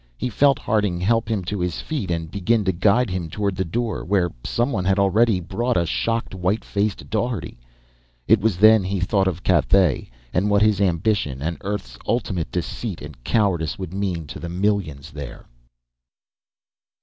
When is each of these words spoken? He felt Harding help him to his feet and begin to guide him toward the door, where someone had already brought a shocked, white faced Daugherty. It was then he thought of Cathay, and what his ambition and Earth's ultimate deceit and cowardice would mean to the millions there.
He 0.17 0.29
felt 0.31 0.57
Harding 0.57 0.99
help 0.99 1.29
him 1.29 1.43
to 1.43 1.59
his 1.59 1.79
feet 1.79 2.09
and 2.09 2.31
begin 2.31 2.65
to 2.65 2.71
guide 2.71 3.11
him 3.11 3.29
toward 3.29 3.55
the 3.55 3.63
door, 3.63 4.03
where 4.03 4.31
someone 4.43 4.83
had 4.83 4.97
already 4.97 5.39
brought 5.39 5.77
a 5.77 5.85
shocked, 5.85 6.33
white 6.33 6.65
faced 6.65 7.07
Daugherty. 7.11 7.59
It 8.27 8.41
was 8.41 8.57
then 8.57 8.83
he 8.83 8.99
thought 8.99 9.27
of 9.27 9.43
Cathay, 9.43 10.09
and 10.33 10.49
what 10.49 10.63
his 10.63 10.81
ambition 10.81 11.39
and 11.43 11.57
Earth's 11.61 11.99
ultimate 12.07 12.51
deceit 12.51 12.99
and 12.99 13.23
cowardice 13.23 13.77
would 13.77 13.93
mean 13.93 14.25
to 14.25 14.39
the 14.39 14.49
millions 14.49 15.11
there. 15.11 15.45